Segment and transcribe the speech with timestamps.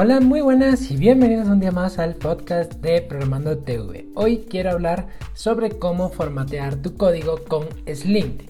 [0.00, 4.06] Hola, muy buenas y bienvenidos un día más al podcast de Programando TV.
[4.14, 8.44] Hoy quiero hablar sobre cómo formatear tu código con Slind.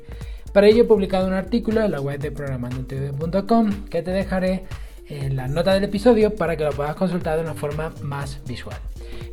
[0.53, 4.65] Para ello he publicado un artículo en la web de programandotv.com que te dejaré
[5.07, 8.77] en la nota del episodio para que lo puedas consultar de una forma más visual.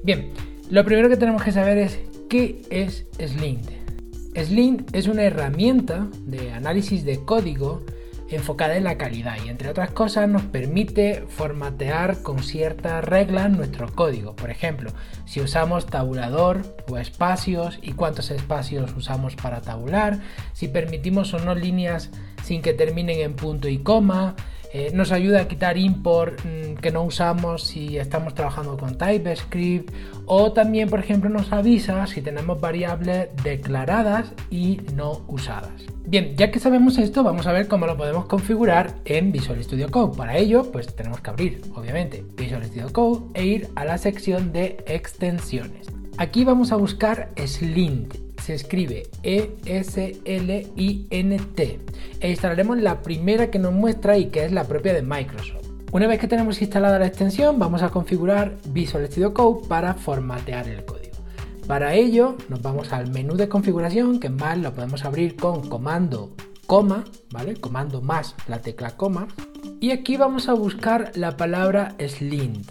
[0.02, 0.32] Bien,
[0.70, 3.70] lo primero que tenemos que saber es qué es Slind.
[4.42, 7.84] Slind es una herramienta de análisis de código
[8.30, 13.94] enfocada en la calidad y entre otras cosas nos permite formatear con ciertas reglas nuestro
[13.94, 14.36] código.
[14.36, 14.92] Por ejemplo,
[15.26, 20.20] si usamos tabulador o espacios y cuántos espacios usamos para tabular,
[20.54, 22.10] si permitimos o no líneas
[22.44, 24.36] sin que terminen en punto y coma,
[24.78, 29.90] eh, nos ayuda a quitar import mm, que no usamos si estamos trabajando con TypeScript
[30.26, 35.86] o también por ejemplo nos avisa si tenemos variables declaradas y no usadas.
[36.06, 39.90] Bien, ya que sabemos esto, vamos a ver cómo lo podemos configurar en Visual Studio
[39.90, 40.18] Code.
[40.18, 44.52] Para ello, pues tenemos que abrir, obviamente, Visual Studio Code e ir a la sección
[44.52, 45.88] de extensiones.
[46.18, 50.20] Aquí vamos a buscar Slint se escribe E-S-L-I-N-T
[52.20, 55.66] e instalaremos la primera que nos muestra y que es la propia de Microsoft.
[55.92, 60.68] Una vez que tenemos instalada la extensión, vamos a configurar Visual Studio Code para formatear
[60.68, 61.16] el código.
[61.66, 66.36] Para ello, nos vamos al menú de configuración, que más lo podemos abrir con comando
[66.68, 67.56] coma, ¿vale?
[67.56, 69.28] Comando más la tecla coma.
[69.80, 72.70] Y aquí vamos a buscar la palabra slint.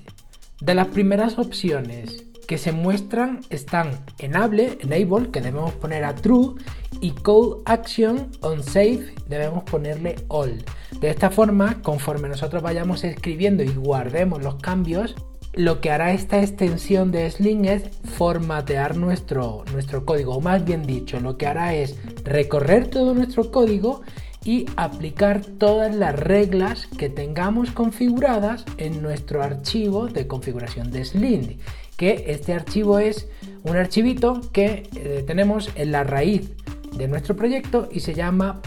[0.60, 6.54] De las primeras opciones que se muestran están enable, enable, que debemos poner a true,
[7.00, 10.64] y code action on save debemos ponerle all.
[11.00, 15.14] De esta forma, conforme nosotros vayamos escribiendo y guardemos los cambios,
[15.52, 17.84] lo que hará esta extensión de Sling es
[18.16, 23.50] formatear nuestro, nuestro código, o más bien dicho, lo que hará es recorrer todo nuestro
[23.50, 24.02] código
[24.44, 31.58] y aplicar todas las reglas que tengamos configuradas en nuestro archivo de configuración de Sling
[31.96, 33.28] que este archivo es
[33.62, 36.50] un archivito que eh, tenemos en la raíz
[36.96, 38.60] de nuestro proyecto y se llama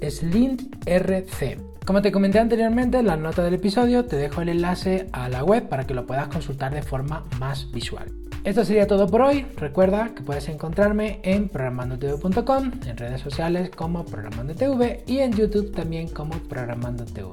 [0.00, 1.58] .slintrc.
[1.84, 5.42] Como te comenté anteriormente en la nota del episodio, te dejo el enlace a la
[5.42, 8.12] web para que lo puedas consultar de forma más visual.
[8.44, 9.46] Esto sería todo por hoy.
[9.56, 16.08] Recuerda que puedes encontrarme en programandotv.com, en redes sociales como programandotv y en YouTube también
[16.08, 17.30] como programandotv.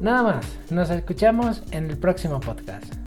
[0.00, 3.01] Nada más, nos escuchamos en el próximo podcast.